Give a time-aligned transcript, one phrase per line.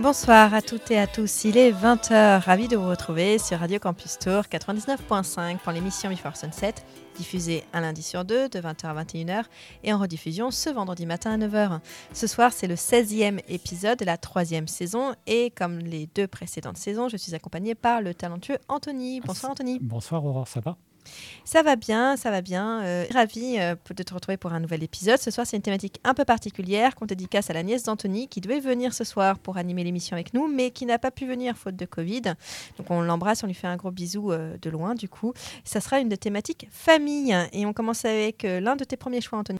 [0.00, 3.78] Bonsoir à toutes et à tous, il est 20h, ravi de vous retrouver sur Radio
[3.78, 6.76] Campus Tour 99.5 pour l'émission Before Sunset,
[7.16, 9.44] diffusée un lundi sur deux de 20h à 21h
[9.84, 11.80] et en rediffusion ce vendredi matin à 9h.
[12.14, 16.78] Ce soir c'est le 16e épisode de la troisième saison et comme les deux précédentes
[16.78, 19.20] saisons, je suis accompagnée par le talentueux Anthony.
[19.20, 19.80] Bonsoir ah, Anthony.
[19.82, 20.78] Bonsoir Aurore, ça va?
[21.44, 22.82] Ça va bien, ça va bien.
[22.82, 25.18] Euh, ravi euh, de te retrouver pour un nouvel épisode.
[25.18, 28.40] Ce soir, c'est une thématique un peu particulière qu'on dédicace à la nièce d'Anthony qui
[28.40, 31.56] devait venir ce soir pour animer l'émission avec nous, mais qui n'a pas pu venir
[31.56, 32.22] faute de Covid.
[32.78, 35.32] Donc on l'embrasse, on lui fait un gros bisou euh, de loin du coup.
[35.64, 37.36] Ça sera une thématique famille.
[37.52, 39.58] Et on commence avec euh, l'un de tes premiers choix, Anthony.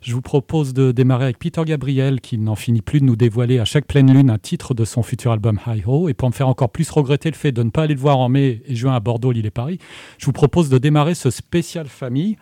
[0.00, 3.58] Je vous propose de démarrer avec Peter Gabriel qui n'en finit plus de nous dévoiler
[3.58, 6.08] à chaque pleine lune un titre de son futur album High Ho.
[6.08, 8.18] Et pour me faire encore plus regretter le fait de ne pas aller le voir
[8.18, 9.78] en mai et juin à Bordeaux, Lille et Paris,
[10.18, 12.36] je vous propose de démarrer ce spécial famille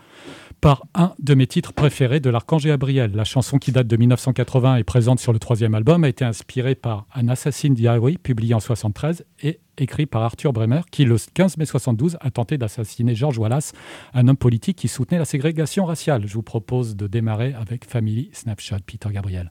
[0.61, 3.13] par un de mes titres préférés de l'Archange Gabriel.
[3.15, 6.75] La chanson qui date de 1980 et présente sur le troisième album a été inspirée
[6.75, 11.57] par Un assassin diary publié en 73 et écrit par Arthur Bremer qui le 15
[11.57, 13.73] mai 72 a tenté d'assassiner George Wallace,
[14.15, 16.27] un homme politique qui soutenait la ségrégation raciale.
[16.27, 19.51] Je vous propose de démarrer avec Family Snapshot, Peter Gabriel.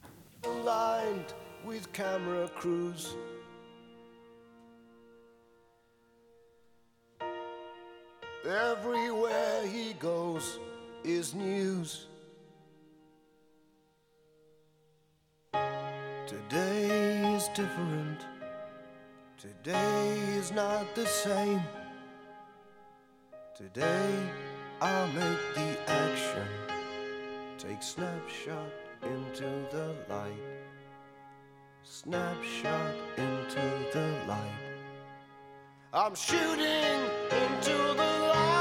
[1.66, 2.50] With camera.
[8.48, 10.60] Everywhere he goes
[11.04, 12.08] is news.
[16.26, 18.26] Today is different.
[19.38, 21.62] Today is not the same.
[23.58, 24.16] Today
[24.82, 26.48] I'll make the action.
[27.58, 28.72] Take snapshot
[29.04, 30.32] into the light.
[31.84, 33.62] Snapshot into
[33.92, 34.69] the light.
[35.92, 36.60] I'm shooting
[37.32, 38.60] into the light.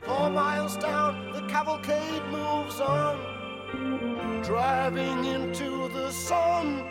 [0.00, 6.84] Four miles down, the cavalcade moves on, driving into the sun.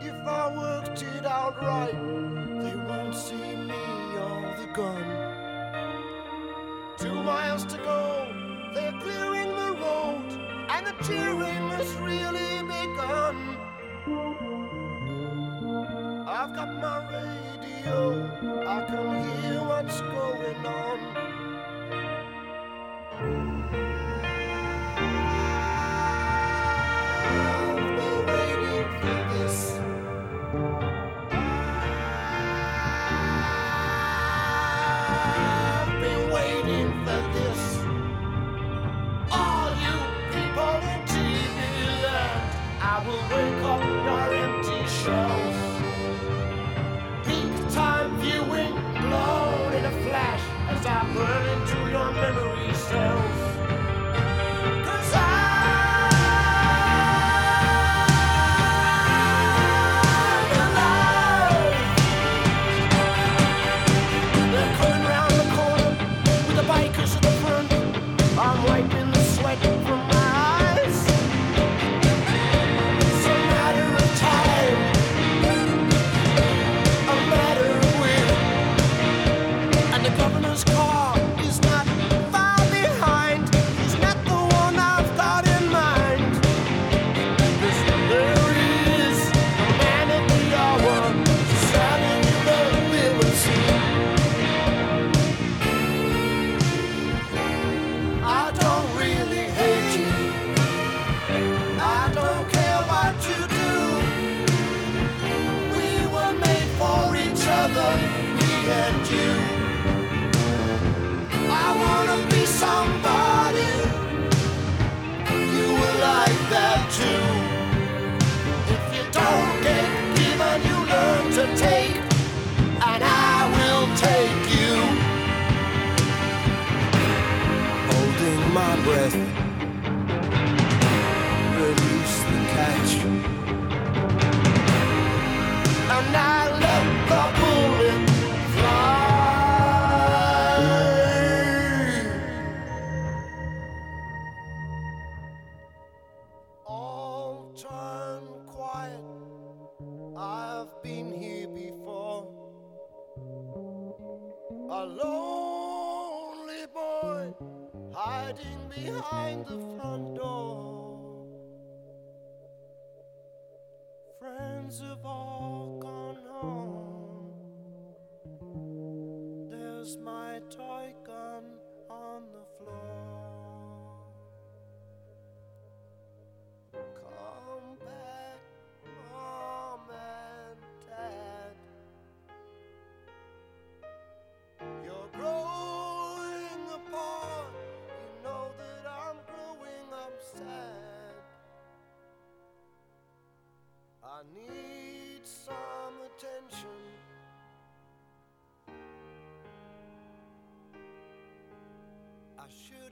[0.00, 1.92] If I worked it out right,
[2.62, 3.74] they won't see me
[4.16, 5.04] or the gun.
[6.96, 8.26] Two miles to go,
[8.72, 9.37] they're clearing
[11.04, 13.36] cheering has really begun.
[16.26, 18.30] I've got my radio,
[18.66, 21.27] I can hear what's going on.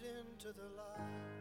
[0.06, 1.36] into the light.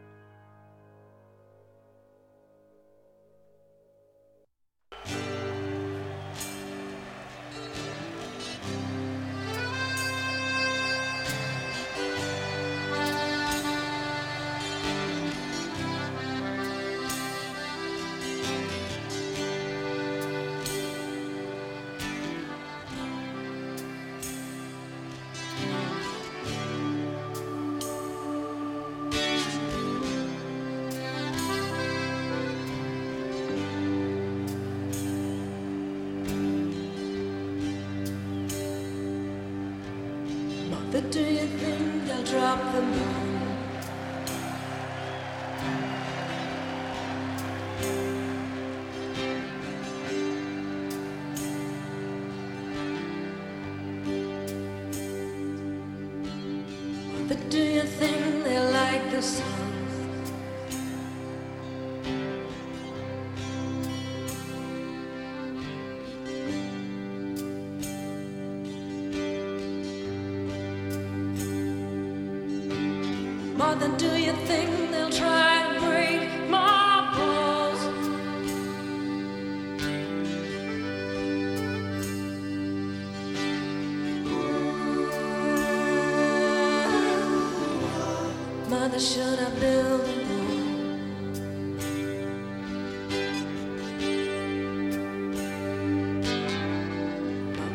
[42.26, 43.05] drop the.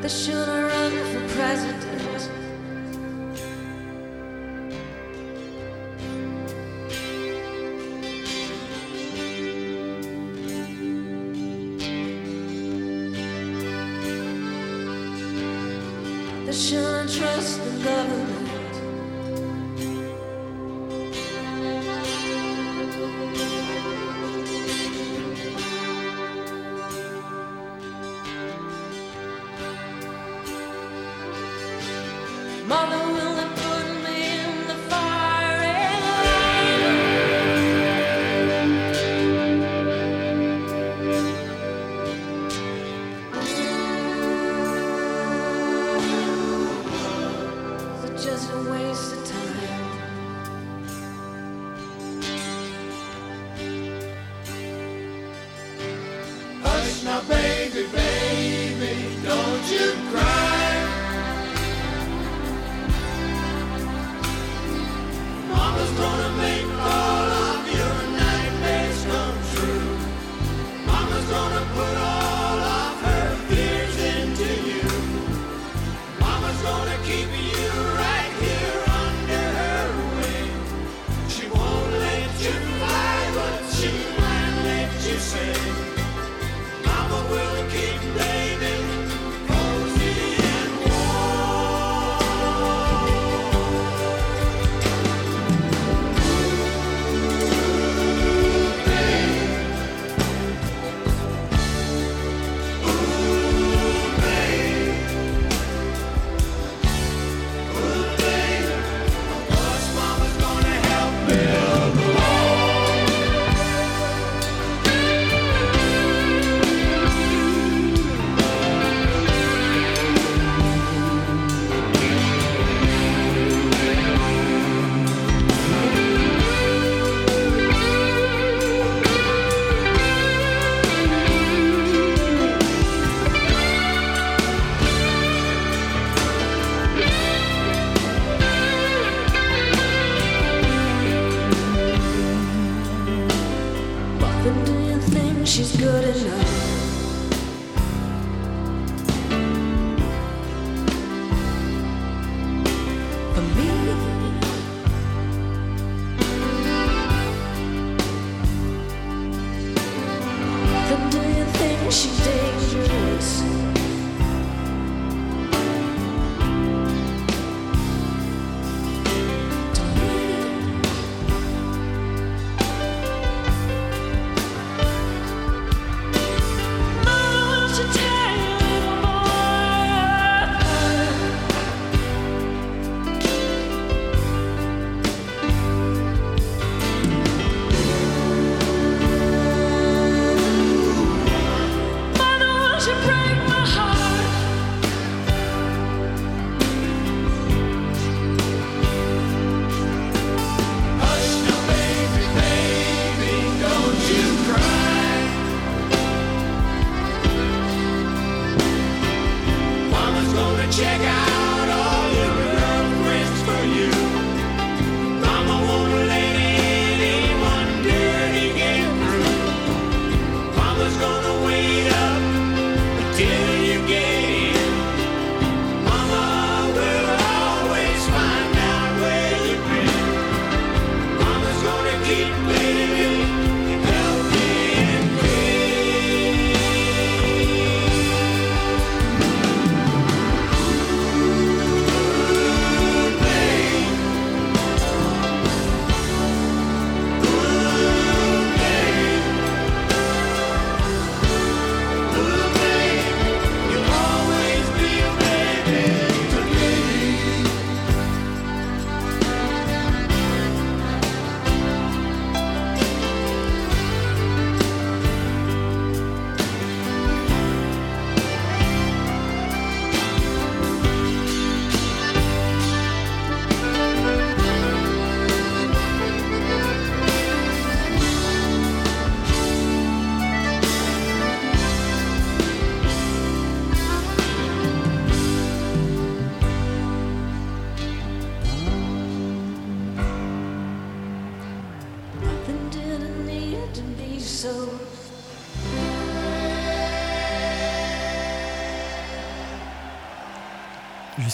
[0.01, 1.90] They should run for president.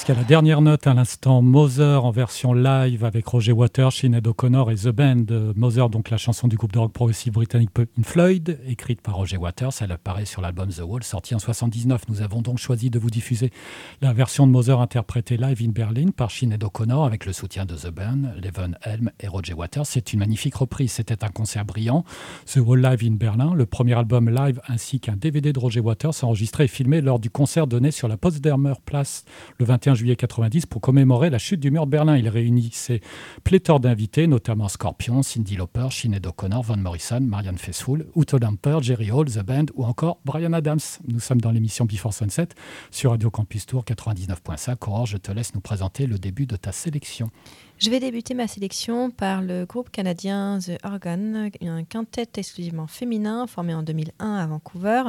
[0.08, 4.76] La dernière note, à l'instant, Mother en version live avec Roger Waters, Sinead O'Connor et
[4.76, 5.26] The Band.
[5.54, 9.36] Mother, donc la chanson du groupe de rock progressif britannique Pink Floyd, écrite par Roger
[9.36, 9.74] Waters.
[9.82, 12.04] Elle apparaît sur l'album The Wall, sorti en 79.
[12.08, 13.52] Nous avons donc choisi de vous diffuser
[14.00, 17.76] la version de Mother interprétée live in Berlin par Sinead O'Connor avec le soutien de
[17.76, 19.88] The Band, Levon Helm et Roger Waters.
[19.88, 20.94] C'est une magnifique reprise.
[20.94, 22.06] C'était un concert brillant.
[22.46, 26.24] The Wall Live in Berlin, le premier album live ainsi qu'un DVD de Roger Waters
[26.24, 29.26] enregistré et filmé lors du concert donné sur la Potsdamer Place
[29.60, 32.16] le 21 juillet 90 pour commémorer la chute du mur de Berlin.
[32.16, 33.01] Il réunissait
[33.44, 39.12] pléthore d'invités, notamment Scorpion, Cindy Lauper, Sinead O'Connor, Van Morrison, Marianne Faithfull, Uto Lamper, Jerry
[39.12, 40.80] Hall, The Band ou encore Brian Adams.
[41.08, 42.50] Nous sommes dans l'émission Before Sunset
[42.92, 44.77] sur Radio Campus Tour 99.5.
[44.88, 47.30] Aurore, je te laisse nous présenter le début de ta sélection.
[47.79, 53.46] Je vais débuter ma sélection par le groupe canadien The Organ, un quintet exclusivement féminin
[53.46, 55.03] formé en 2001 à Vancouver.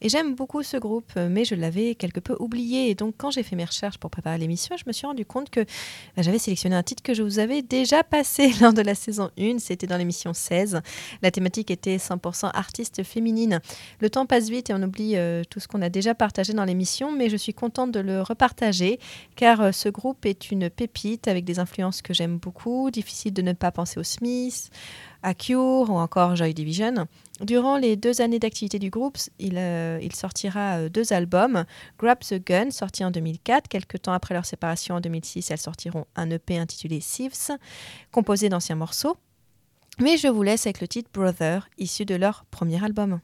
[0.00, 2.90] Et j'aime beaucoup ce groupe, mais je l'avais quelque peu oublié.
[2.90, 5.48] Et donc, quand j'ai fait mes recherches pour préparer l'émission, je me suis rendu compte
[5.48, 8.96] que bah, j'avais sélectionné un titre que je vous avais déjà passé lors de la
[8.96, 9.60] saison 1.
[9.60, 10.80] C'était dans l'émission 16.
[11.22, 13.60] La thématique était 100% artiste féminine.
[14.00, 16.64] Le temps passe vite et on oublie euh, tout ce qu'on a déjà partagé dans
[16.64, 18.98] l'émission, mais je suis contente de le repartager
[19.36, 22.90] car euh, ce groupe est une pépite avec des influences que j'aime beaucoup.
[22.90, 24.70] Difficile de ne pas penser aux Smiths,
[25.22, 27.06] à Cure ou encore Joy Division.
[27.40, 31.64] Durant les deux années d'activité du groupe, il, euh, sortira euh, deux albums.
[31.98, 33.68] Grab the Gun, sorti en 2004.
[33.68, 37.58] Quelques temps après leur séparation en 2006, elles sortiront un EP intitulé Thieves,
[38.10, 39.16] composé d'anciens morceaux.
[40.00, 43.20] Mais je vous laisse avec le titre Brother, issu de leur premier album.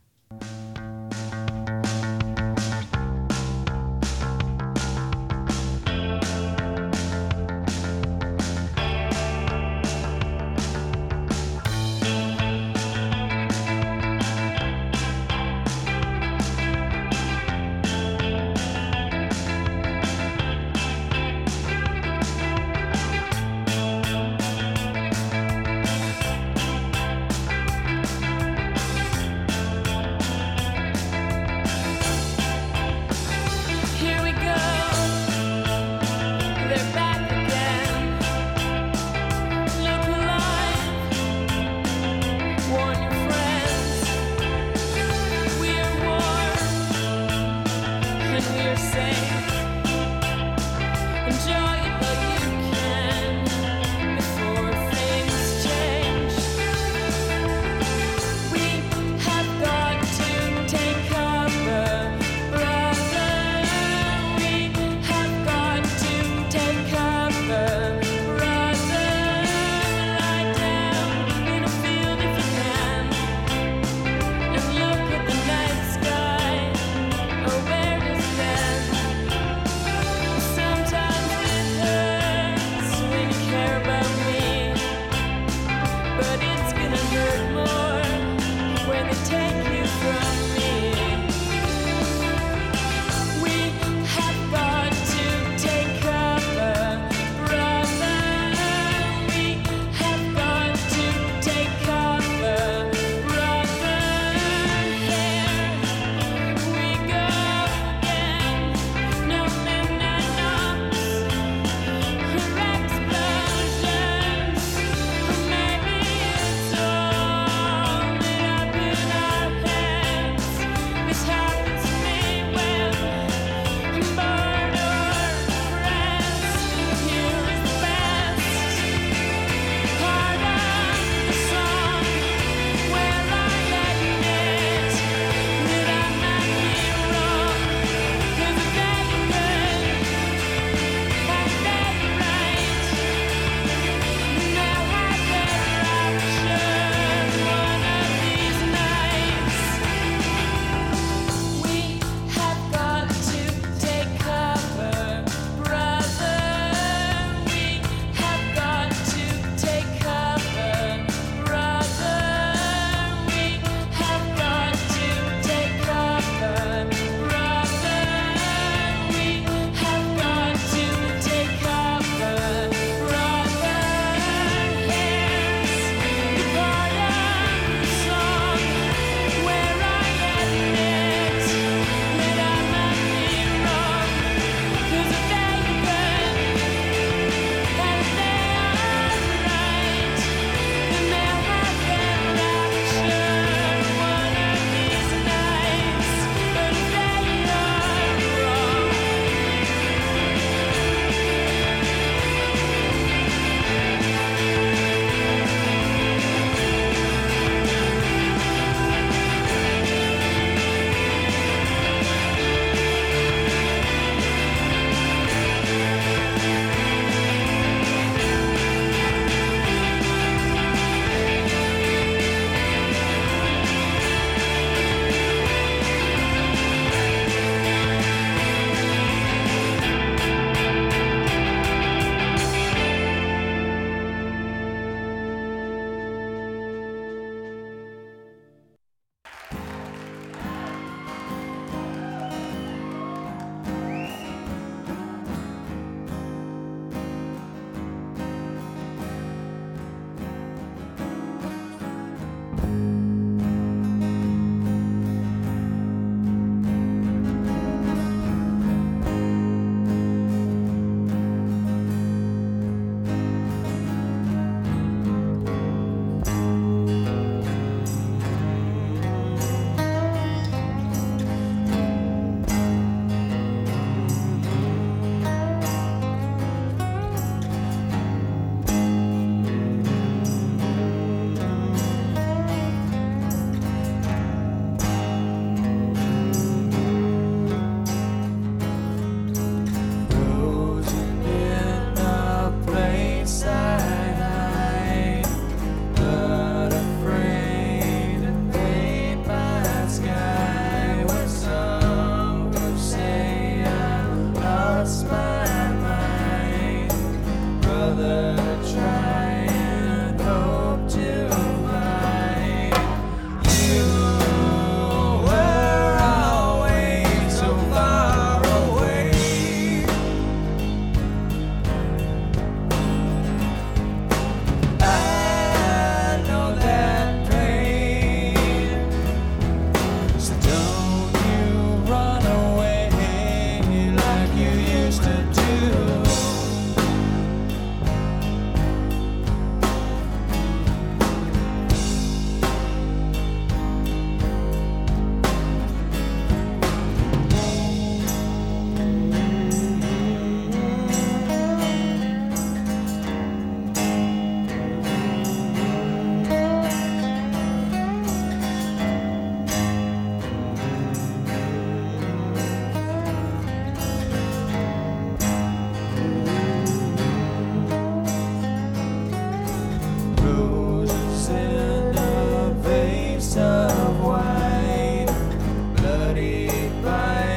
[376.82, 377.33] by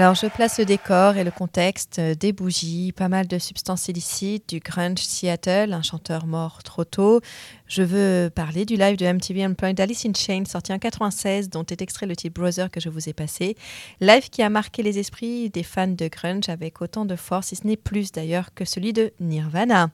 [0.00, 3.88] Alors, je place le décor et le contexte, euh, des bougies, pas mal de substances
[3.88, 7.20] illicites, du grunge Seattle, un chanteur mort trop tôt.
[7.68, 11.64] Je veux parler du live de MTV Unplugged d'Alice in Chains, sorti en 96, dont
[11.64, 13.56] est extrait le titre Brother que je vous ai passé.
[14.00, 17.56] Live qui a marqué les esprits des fans de grunge avec autant de force, si
[17.56, 19.90] ce n'est plus d'ailleurs, que celui de Nirvana.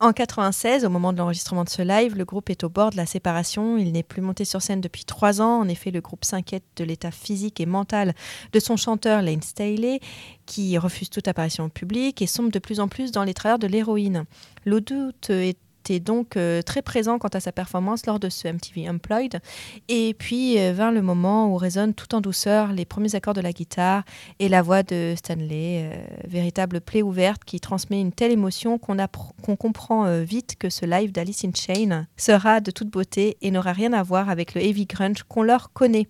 [0.00, 2.96] En 96, au moment de l'enregistrement de ce live, le groupe est au bord de
[2.96, 3.76] la séparation.
[3.76, 5.60] Il n'est plus monté sur scène depuis trois ans.
[5.60, 8.14] En effet, le groupe s'inquiète de l'état physique et mental
[8.54, 10.00] de son chanteur Lane Staley,
[10.46, 13.66] qui refuse toute apparition public et sombre de plus en plus dans les travers de
[13.66, 14.24] l'héroïne.
[14.64, 15.30] Le doute
[15.98, 19.40] donc euh, très présent quant à sa performance lors de ce MTV Unplugged.
[19.88, 23.40] Et puis euh, vint le moment où résonnent tout en douceur les premiers accords de
[23.40, 24.04] la guitare
[24.38, 25.96] et la voix de Stanley, euh,
[26.28, 31.44] véritable plaie ouverte qui transmet une telle émotion qu'on comprend vite que ce live d'Alice
[31.44, 35.22] in Chains sera de toute beauté et n'aura rien à voir avec le heavy grunge
[35.24, 36.08] qu'on leur connaît.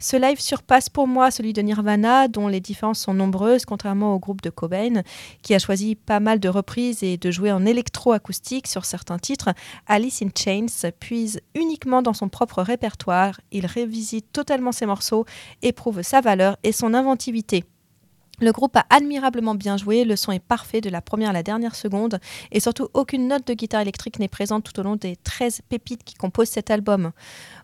[0.00, 4.20] Ce live surpasse pour moi celui de Nirvana, dont les différences sont nombreuses, contrairement au
[4.20, 5.02] groupe de Cobain,
[5.42, 9.50] qui a choisi pas mal de reprises et de jouer en électro-acoustique sur certains titres.
[9.88, 13.40] Alice in Chains puise uniquement dans son propre répertoire.
[13.50, 15.24] Il révisite totalement ses morceaux
[15.62, 17.64] et prouve sa valeur et son inventivité.
[18.40, 21.42] Le groupe a admirablement bien joué, le son est parfait de la première à la
[21.42, 22.20] dernière seconde
[22.52, 26.04] et surtout aucune note de guitare électrique n'est présente tout au long des 13 pépites
[26.04, 27.10] qui composent cet album.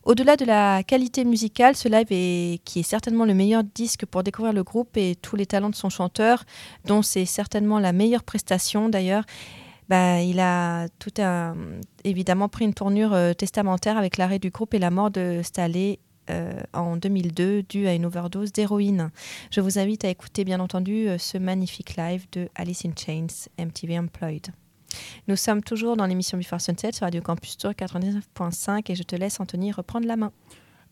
[0.04, 4.24] Au-delà de la qualité musicale, ce live est, qui est certainement le meilleur disque pour
[4.24, 6.44] découvrir le groupe et tous les talents de son chanteur,
[6.84, 9.24] dont c'est certainement la meilleure prestation d'ailleurs.
[9.88, 11.54] Bah, il a tout un,
[12.04, 15.98] évidemment pris une tournure euh, testamentaire avec l'arrêt du groupe et la mort de Staley
[16.30, 19.10] euh, en 2002 due à une overdose d'héroïne.
[19.50, 23.48] Je vous invite à écouter bien entendu euh, ce magnifique live de Alice in Chains,
[23.58, 24.48] MTV Unplugged.
[25.28, 29.16] Nous sommes toujours dans l'émission Before Sunset sur Radio Campus Tour 99.5 et je te
[29.16, 30.32] laisse Anthony reprendre la main.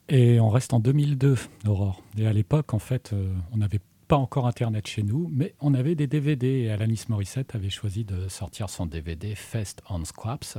[0.09, 2.03] Et on reste en 2002, Aurore.
[2.19, 3.81] Et à l'époque, en fait, euh, on n'avait
[4.13, 6.47] pas encore Internet chez nous, mais on avait des DVD.
[6.47, 10.59] Et Alanis Morissette avait choisi de sortir son DVD Fest on Scraps.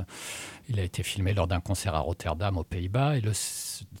[0.68, 3.16] Il a été filmé lors d'un concert à Rotterdam, aux Pays-Bas.
[3.16, 3.30] Et le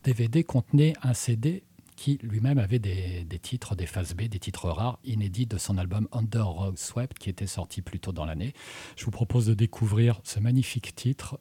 [0.02, 1.62] DVD contenait un CD
[1.94, 5.78] qui lui-même avait des, des titres, des phases B, des titres rares, inédits de son
[5.78, 8.54] album Under Rug Swept, qui était sorti plus tôt dans l'année.
[8.96, 11.38] Je vous propose de découvrir ce magnifique titre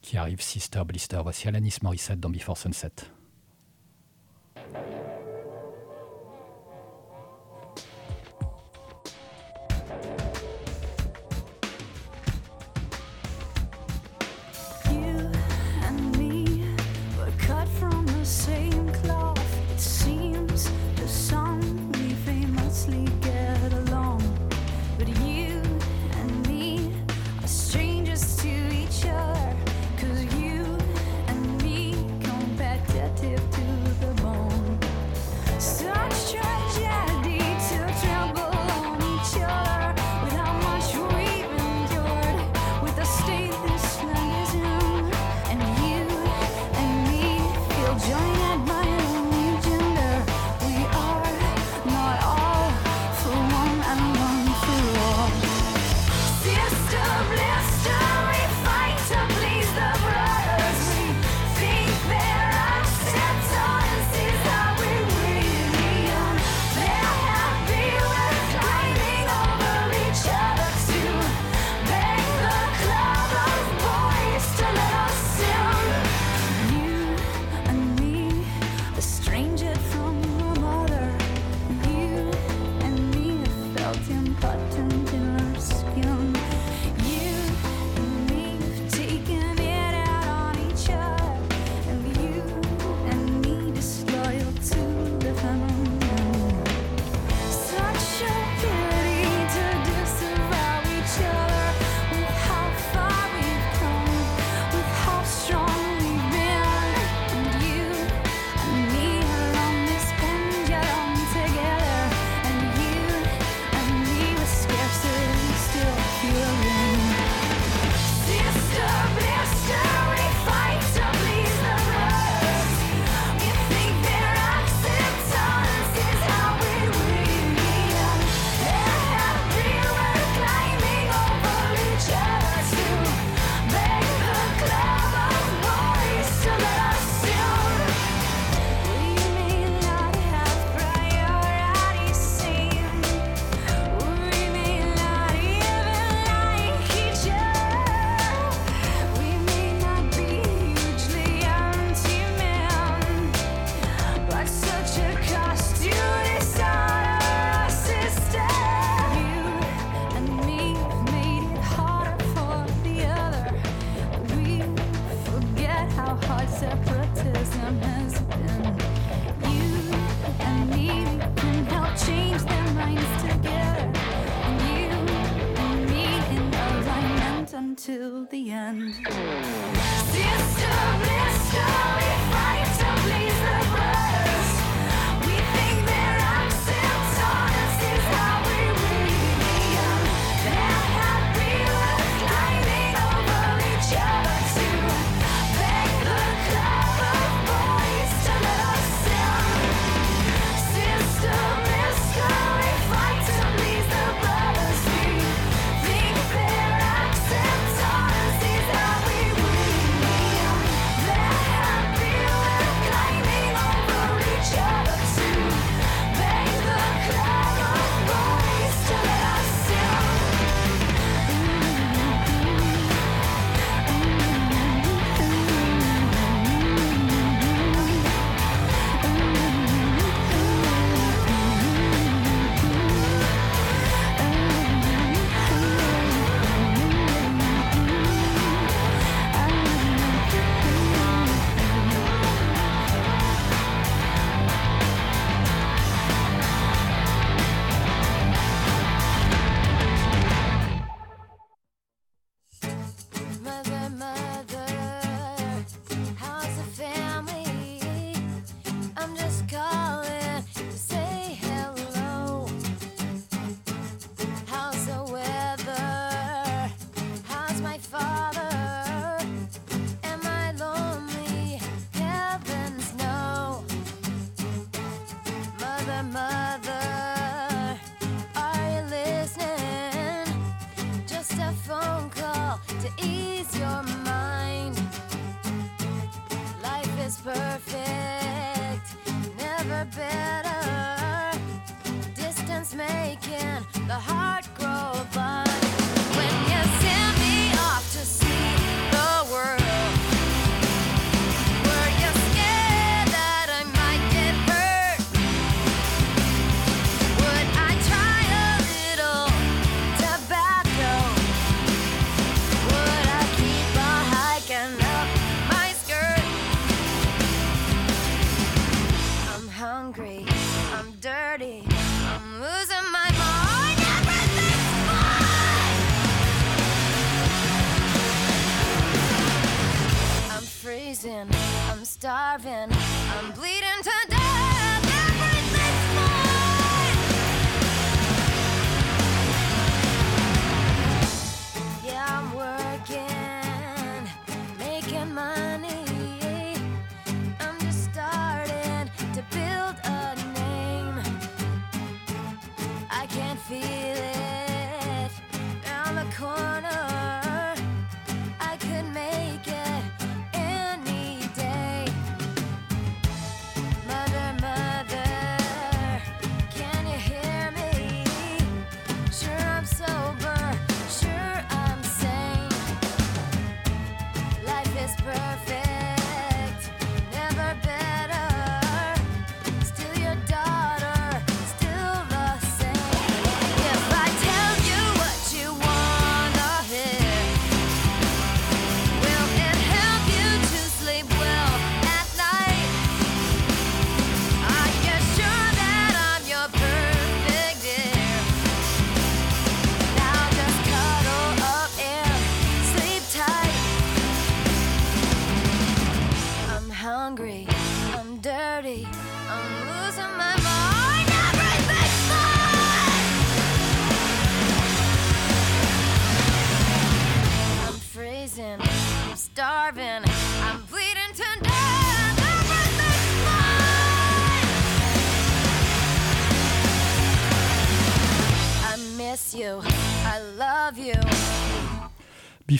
[0.00, 1.18] qui arrive, Sister Blister.
[1.24, 2.92] Voici Alanis Morissette dans Before Sunset.
[10.04, 10.31] Yeah.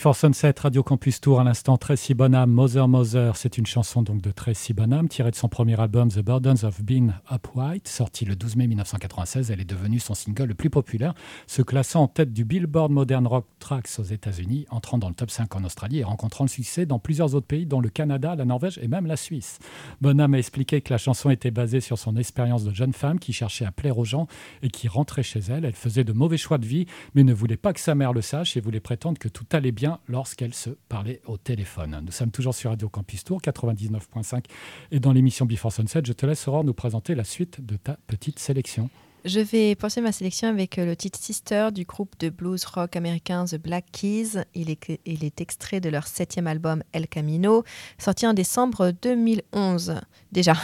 [0.02, 3.36] Before Sunset, Radio Campus Tour, à l'instant, Tracy Bonham, Mother Mother.
[3.36, 6.82] C'est une chanson donc de Tracy Bonham, tirée de son premier album The Burdens of
[6.82, 9.52] Being Upright, sorti le 12 mai 1996.
[9.52, 11.14] Elle est devenue son single le plus populaire,
[11.46, 15.30] se classant en tête du Billboard Modern Rock Tracks aux États-Unis, entrant dans le top
[15.30, 18.44] 5 en Australie et rencontrant le succès dans plusieurs autres pays, dont le Canada, la
[18.44, 19.60] Norvège et même la Suisse.
[20.00, 23.32] Bonham a expliqué que la chanson était basée sur son expérience de jeune femme qui
[23.32, 24.26] cherchait à plaire aux gens
[24.64, 25.64] et qui rentrait chez elle.
[25.64, 28.20] Elle faisait de mauvais choix de vie, mais ne voulait pas que sa mère le
[28.20, 32.02] sache et voulait prétendre que tout allait bien lorsqu'elle se parlait au téléphone.
[32.04, 34.44] Nous sommes toujours sur Radio Campus Tour 99.5
[34.90, 37.96] et dans l'émission Before Sunset, je te laisse Aurore nous présenter la suite de ta
[38.06, 38.90] petite sélection.
[39.24, 42.96] Je vais poursuivre ma sélection avec euh, le titre Sister du groupe de blues rock
[42.96, 44.42] américain The Black Keys.
[44.54, 47.62] Il est, il est extrait de leur septième album El Camino,
[47.98, 49.94] sorti en décembre 2011.
[50.32, 50.54] Déjà,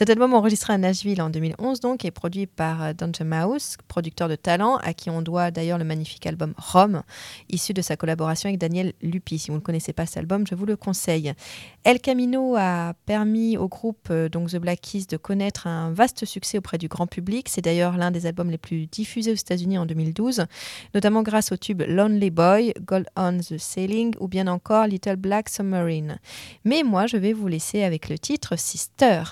[0.00, 4.30] cet album enregistré à Nashville en 2011 donc est produit par euh, Danger Mouse, producteur
[4.30, 7.02] de talent, à qui on doit d'ailleurs le magnifique album Rome,
[7.50, 9.38] issu de sa collaboration avec Daniel Lupi.
[9.38, 11.34] Si vous ne connaissez pas cet album, je vous le conseille.
[11.84, 16.24] El Camino a permis au groupe euh, donc The Black Keys de connaître un vaste
[16.24, 17.50] succès auprès du grand public.
[17.50, 20.46] C'est d'ailleurs l'un des albums les plus diffusés aux États-Unis en 2012,
[20.94, 25.50] notamment grâce au tube Lonely Boy, Gold on the Sailing ou bien encore Little Black
[25.50, 26.18] Submarine.
[26.64, 29.24] Mais moi, je vais vous laisser avec le titre Sister.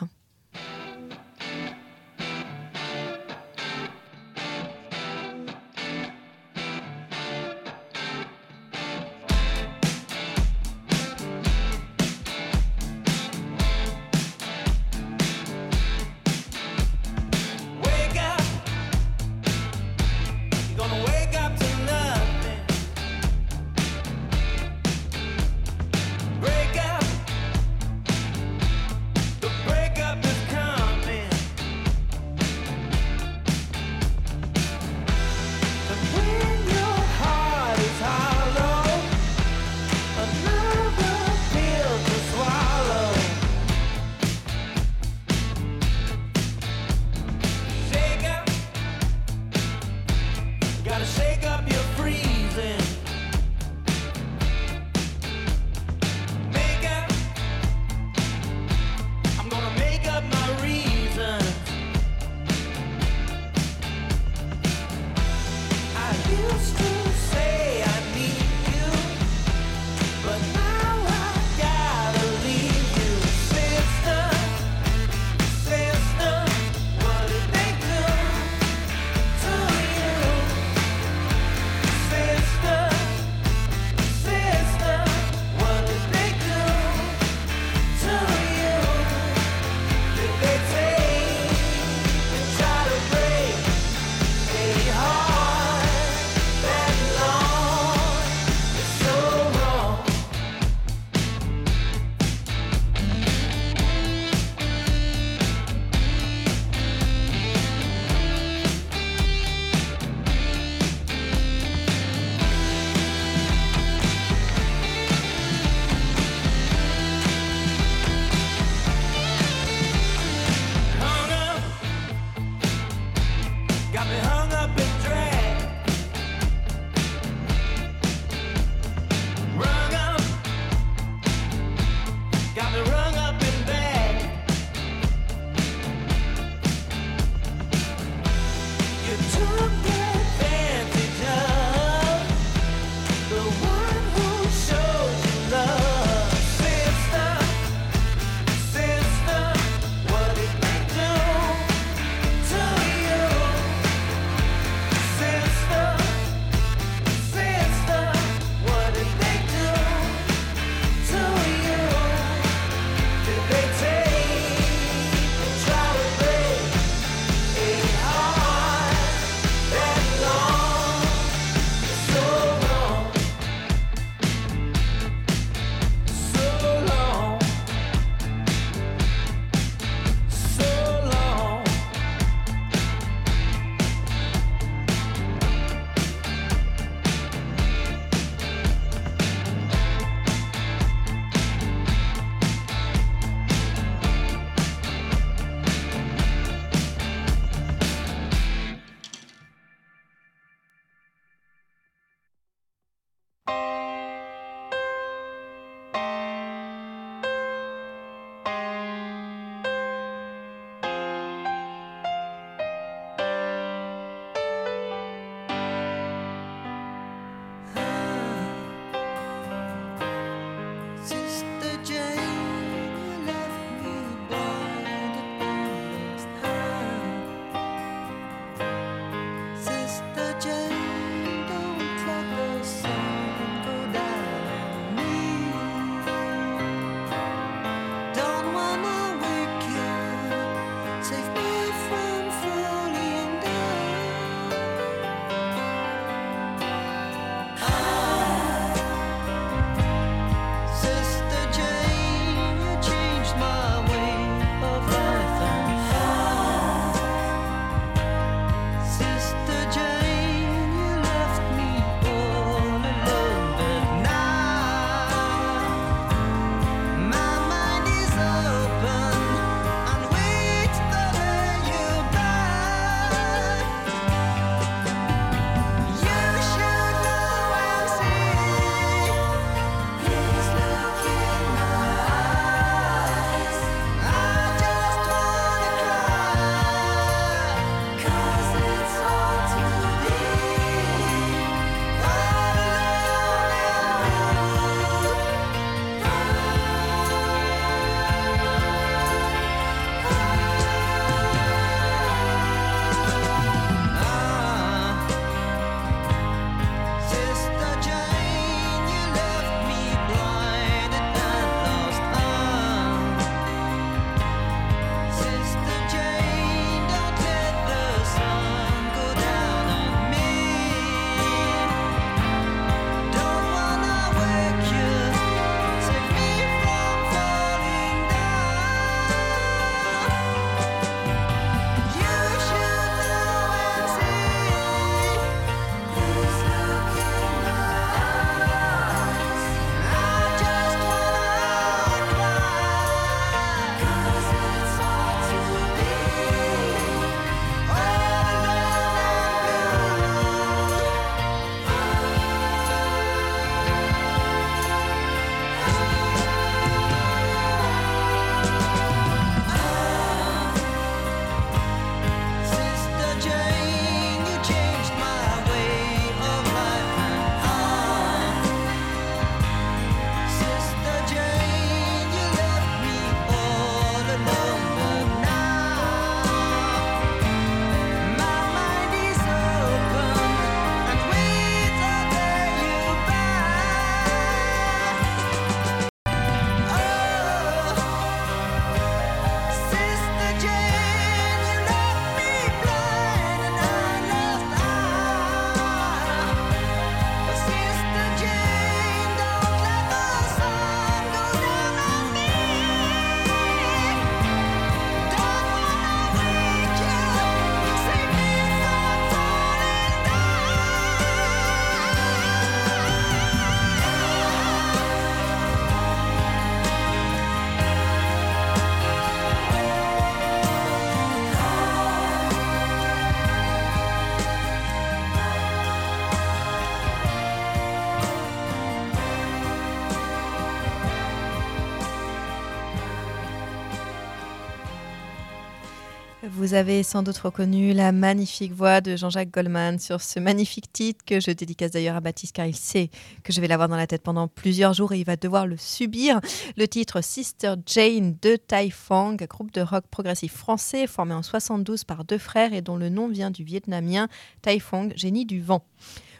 [436.38, 441.04] Vous avez sans doute reconnu la magnifique voix de Jean-Jacques Goldman sur ce magnifique titre
[441.04, 442.90] que je dédicace d'ailleurs à Baptiste car il sait
[443.24, 445.56] que je vais l'avoir dans la tête pendant plusieurs jours et il va devoir le
[445.56, 446.20] subir.
[446.56, 451.82] Le titre Sister Jane de Tai Fong, groupe de rock progressif français formé en 72
[451.82, 454.06] par deux frères et dont le nom vient du vietnamien
[454.40, 455.64] Tai Fong, génie du vent.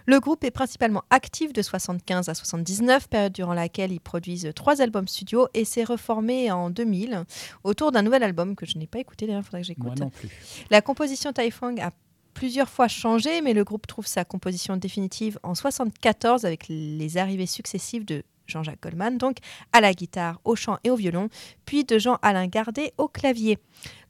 [0.09, 4.81] Le groupe est principalement actif de 75 à 79, période durant laquelle ils produisent trois
[4.81, 7.25] albums studio et s'est reformé en 2000
[7.63, 10.01] autour d'un nouvel album que je n'ai pas écouté d'ailleurs, il faudrait que Moi j'écoute.
[10.01, 10.31] non plus.
[10.71, 11.91] La composition Taifang a
[12.33, 17.45] plusieurs fois changé, mais le groupe trouve sa composition définitive en 74 avec les arrivées
[17.45, 19.37] successives de Jean-Jacques Goldman, donc
[19.73, 21.29] à la guitare, au chant et au violon,
[21.65, 23.59] puis de Jean-Alain Gardet au clavier.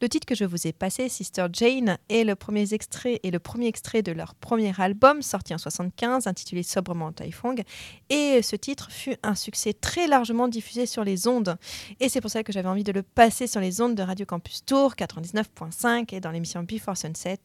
[0.01, 3.41] Le titre que je vous ai passé, Sister Jane, est le premier extrait, est le
[3.41, 7.62] premier extrait de leur premier album sorti en 75, intitulé sobrement Taifong.
[8.09, 11.57] Et ce titre fut un succès très largement diffusé sur les ondes.
[12.01, 14.24] Et c'est pour ça que j'avais envie de le passer sur les ondes de Radio
[14.24, 17.41] Campus Tour 99.5 et dans l'émission Before Sunset.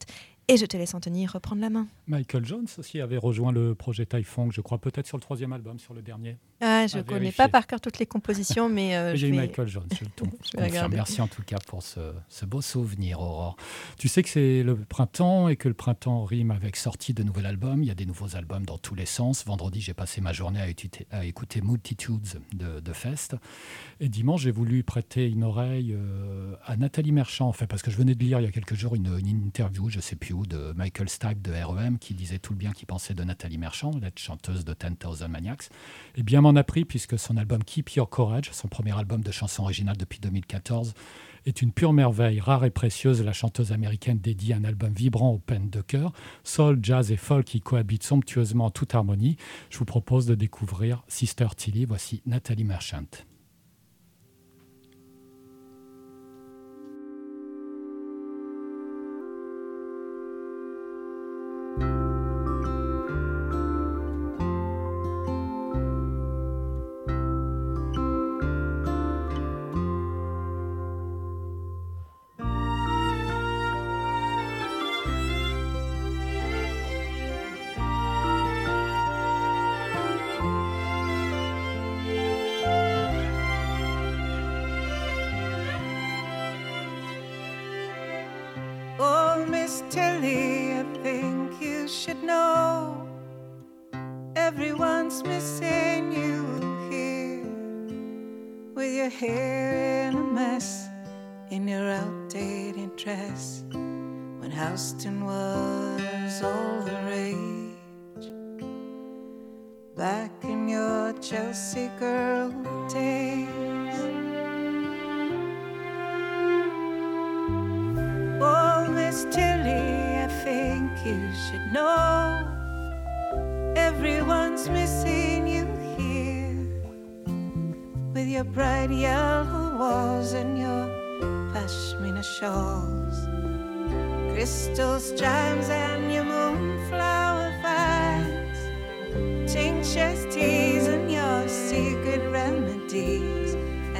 [0.48, 1.86] Et je te laisse Anthony reprendre la main.
[2.06, 5.78] Michael Jones aussi avait rejoint le projet Typhon, je crois peut-être sur le troisième album,
[5.78, 6.36] sur le dernier.
[6.60, 7.44] Ah, je ne connais vérifier.
[7.44, 10.04] pas par cœur toutes les compositions, mais euh, J'ai eu vais- Michael Jones, je
[10.52, 10.96] je vais regarder.
[10.96, 13.56] Merci en tout cas pour ce, ce beau souvenir, Aurore.
[13.98, 17.46] Tu sais que c'est le printemps et que le printemps rime avec sortie de nouvel
[17.46, 17.82] album.
[17.82, 19.46] Il y a des nouveaux albums dans tous les sens.
[19.46, 23.34] Vendredi, j'ai passé ma journée à, étuter- à écouter Multitudes de, de Fest.
[24.00, 27.90] Et dimanche, j'ai voulu prêter une oreille euh, à Nathalie Merchant, en fait, parce que
[27.90, 30.33] je venais de lire il y a quelques jours une, une interview, je sais plus
[30.42, 33.92] de Michael Stipe de REM, qui disait tout le bien qu'il pensait de Nathalie Merchant,
[34.02, 35.68] la chanteuse de 10,000 Maniacs.
[36.16, 39.30] Et bien m'en a pris, puisque son album Keep Your Courage, son premier album de
[39.30, 40.94] chansons originales depuis 2014,
[41.46, 43.22] est une pure merveille, rare et précieuse.
[43.22, 46.12] La chanteuse américaine dédie un album vibrant aux peines de cœur.
[46.42, 49.36] Soul, jazz et folk qui cohabitent somptueusement en toute harmonie.
[49.70, 51.84] Je vous propose de découvrir Sister Tilly.
[51.84, 53.33] Voici Nathalie Merchant.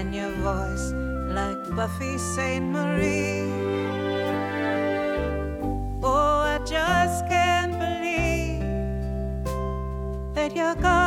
[0.04, 0.92] And your voice
[1.34, 3.50] like Buffy Saint Marie.
[6.02, 8.60] Oh, I just can't believe
[10.34, 11.03] that you're gone.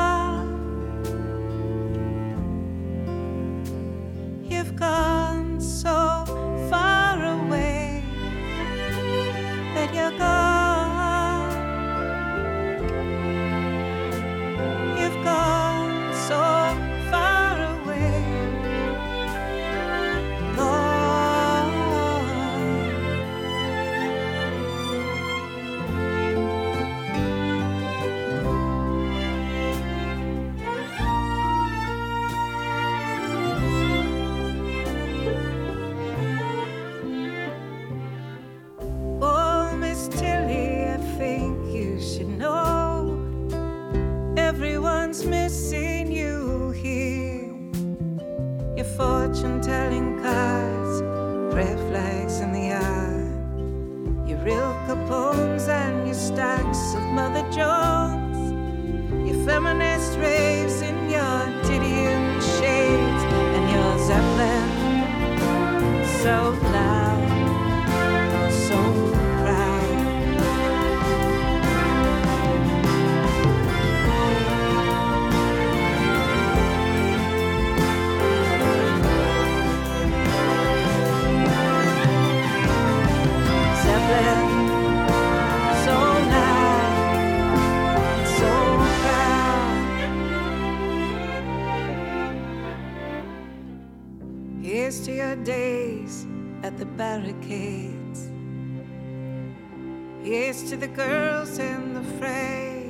[100.30, 102.90] Here's to the girls in the fray.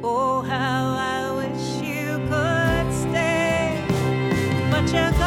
[0.00, 3.84] Oh, how I wish you could stay,
[4.70, 5.17] but you're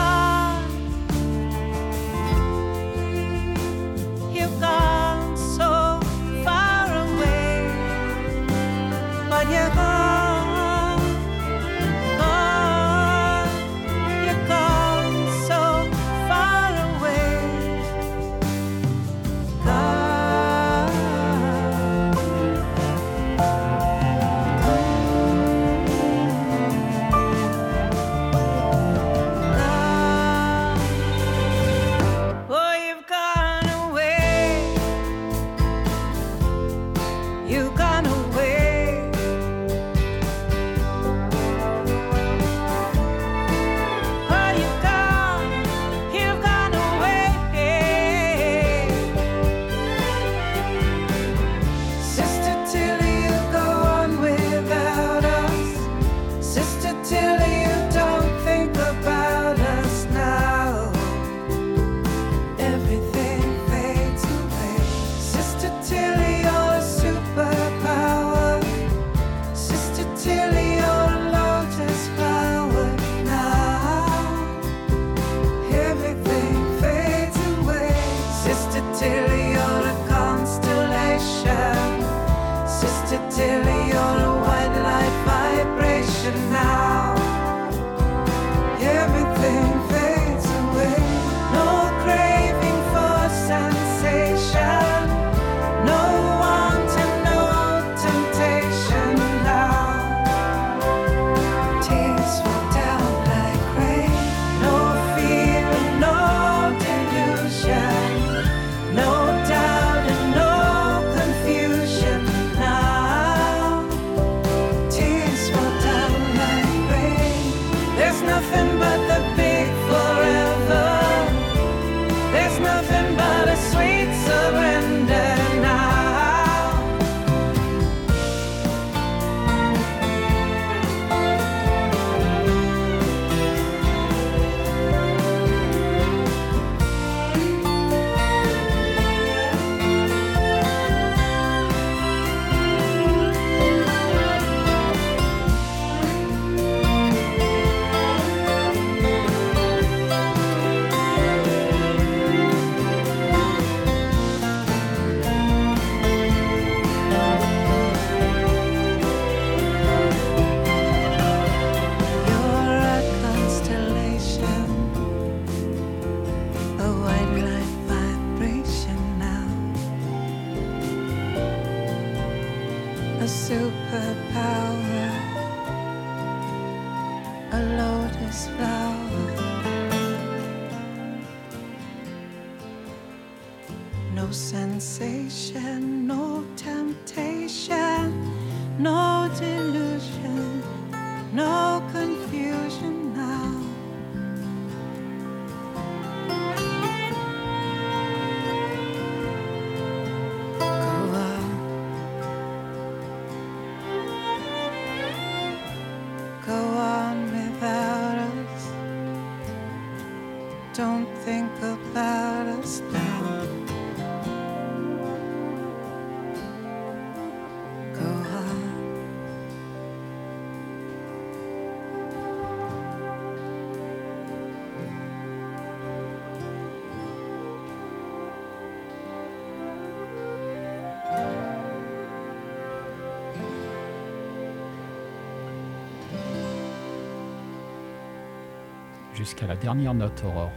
[239.14, 240.52] Jusqu'à la dernière note, Aurore.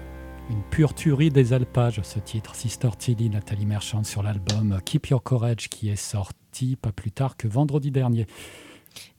[0.50, 2.54] Une pure tuerie des alpages, ce titre.
[2.54, 7.38] Sister Tilly, Nathalie Merchant sur l'album Keep Your Courage qui est sorti pas plus tard
[7.38, 8.26] que vendredi dernier.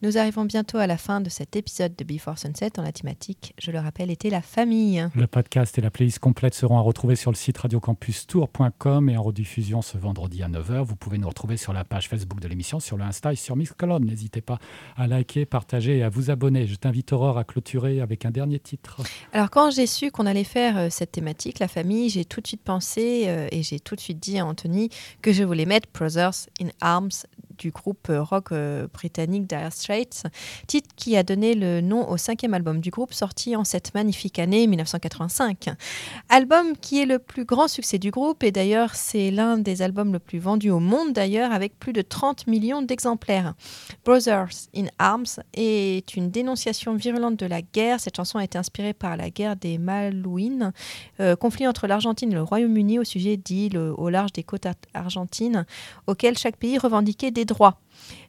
[0.02, 3.54] Nous arrivons bientôt à la fin de cet épisode de Before Sunset dont la thématique,
[3.60, 5.08] je le rappelle, était la famille.
[5.16, 9.24] Le podcast et la playlist complète seront à retrouver sur le site radiocampustour.com et en
[9.24, 10.84] rediffusion ce vendredi à 9h.
[10.84, 13.56] Vous pouvez nous retrouver sur la page Facebook de l'émission, sur le Insta et sur
[13.56, 14.06] Miss Colonne.
[14.06, 14.60] N'hésitez pas
[14.96, 16.68] à liker, partager et à vous abonner.
[16.68, 19.02] Je t'invite Aurore à clôturer avec un dernier titre.
[19.34, 22.48] Alors quand j'ai su qu'on allait faire euh, cette thématique, la famille, j'ai tout de
[22.48, 24.90] suite pensé euh, et j'ai tout de suite dit à Anthony
[25.22, 27.26] que je voulais mettre Brothers in Arms
[27.58, 30.24] du groupe euh, rock euh, britannique Dire Straits,
[30.68, 34.40] titre qui a donné le nom au cinquième album du groupe sorti en cette magnifique
[34.40, 35.70] année 1985.
[36.30, 40.12] Album qui est le plus grand succès du groupe et d'ailleurs c'est l'un des albums
[40.14, 43.54] le plus vendus au monde d'ailleurs avec plus de 30 millions d'exemplaires.
[44.04, 48.00] Brothers in Arms est une dénonciation virulente de la guerre.
[48.00, 50.74] Cette chanson a été inspirée par la guerre des Malouines,
[51.20, 54.74] euh, conflit entre l'Argentine et le Royaume-Uni au sujet d'îles au large des côtes ar-
[54.94, 55.66] argentines
[56.08, 57.45] auxquelles chaque pays revendiquait des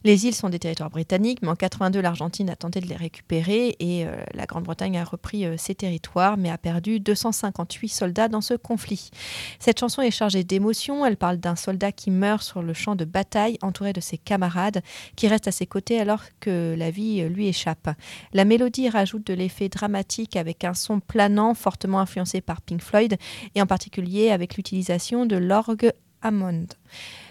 [0.03, 3.75] Les îles sont des territoires britanniques, mais en 82, l'Argentine a tenté de les récupérer
[3.79, 8.41] et euh, la Grande-Bretagne a repris euh, ces territoires, mais a perdu 258 soldats dans
[8.41, 9.11] ce conflit.
[9.59, 11.05] Cette chanson est chargée d'émotion.
[11.05, 14.81] Elle parle d'un soldat qui meurt sur le champ de bataille, entouré de ses camarades,
[15.15, 17.89] qui restent à ses côtés alors que la vie euh, lui échappe.
[18.33, 23.17] La mélodie rajoute de l'effet dramatique avec un son planant, fortement influencé par Pink Floyd,
[23.55, 25.91] et en particulier avec l'utilisation de l'orgue
[26.21, 26.67] Hammond.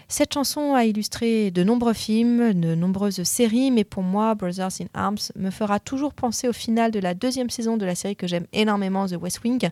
[0.09, 4.85] Cette chanson a illustré de nombreux films, de nombreuses séries, mais pour moi, Brothers in
[4.93, 8.25] Arms me fera toujours penser au final de la deuxième saison de la série que
[8.25, 9.67] j'aime énormément, The West Wing,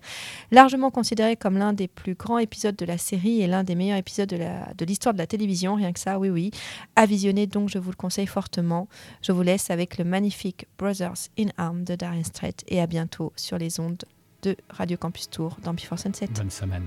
[0.52, 3.98] largement considéré comme l'un des plus grands épisodes de la série et l'un des meilleurs
[3.98, 6.52] épisodes de la- de l'histoire de, la télévision, rien que ça, oui oui,
[6.98, 8.90] à visionner, donc je vous le conseille fortement.
[9.22, 13.32] Je vous laisse avec le magnifique Brothers in Arms de Darren Strait et à bientôt
[13.38, 14.04] sur les ondes
[14.42, 16.28] de Radio Campus Tour dans Before Sunset.
[16.36, 16.84] Bonne semaine.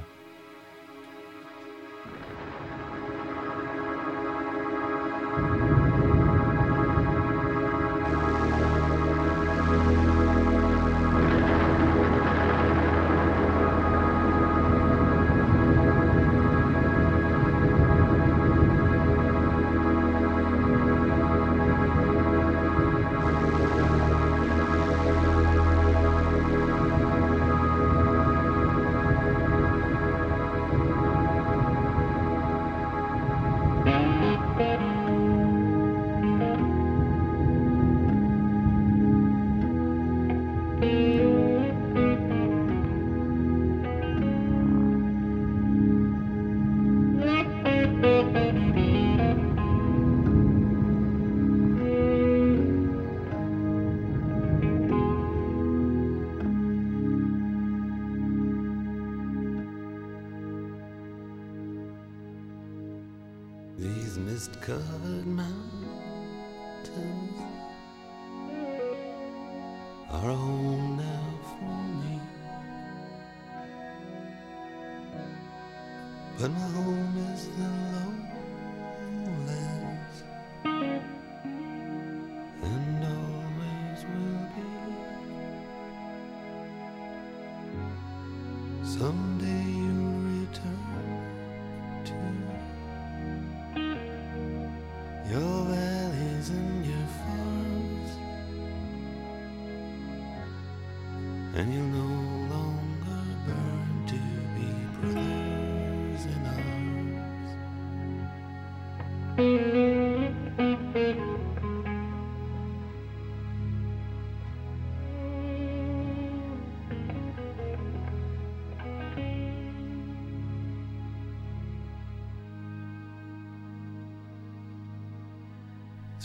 [76.39, 78.28] when home is the low.